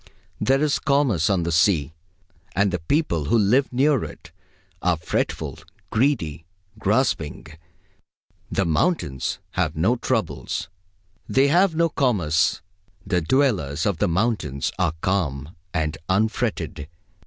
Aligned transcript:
There 0.39 0.63
is 0.63 0.79
commerce 0.79 1.29
on 1.29 1.43
the 1.43 1.51
sea, 1.51 1.93
and 2.55 2.71
the 2.71 2.79
people 2.79 3.25
who 3.25 3.37
live 3.37 3.71
near 3.71 4.03
it 4.03 4.31
are 4.81 4.97
fretful, 4.97 5.59
greedy, 5.91 6.43
grasping. 6.79 7.45
The 8.51 8.65
mountains 8.65 9.37
have 9.51 9.75
no 9.75 9.97
troubles; 9.97 10.69
they 11.29 11.49
have 11.49 11.75
no 11.75 11.87
commerce. 11.87 12.61
The 13.05 13.21
dwellers 13.21 13.85
of 13.85 13.99
the 13.99 14.07
mountains 14.07 14.71
are 14.79 14.93
calm 15.01 15.55
and 15.71 15.99
unfretted. 16.09 16.87